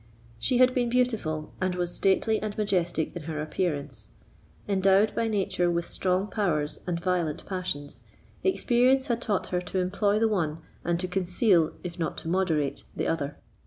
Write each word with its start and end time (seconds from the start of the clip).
She 0.39 0.57
had 0.57 0.73
been 0.73 0.89
beautiful, 0.89 1.53
and 1.61 1.75
was 1.75 1.93
stately 1.93 2.41
and 2.41 2.57
majestic 2.57 3.15
in 3.15 3.21
her 3.25 3.39
appearance. 3.39 4.09
Endowed 4.67 5.13
by 5.13 5.27
nature 5.27 5.69
with 5.69 5.87
strong 5.87 6.25
powers 6.25 6.79
and 6.87 6.99
violent 6.99 7.45
passions, 7.45 8.01
experience 8.43 9.05
had 9.05 9.21
taught 9.21 9.49
her 9.49 9.61
to 9.61 9.77
employ 9.77 10.17
the 10.17 10.27
one, 10.27 10.57
and 10.83 10.99
to 11.01 11.07
conceal, 11.07 11.73
if 11.83 11.99
not 11.99 12.17
to 12.17 12.27
moderate, 12.27 12.83
the 12.95 13.05
other. 13.05 13.37